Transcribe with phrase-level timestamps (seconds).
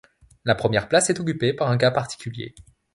[0.45, 2.55] La première place est occupée par un cas particulier.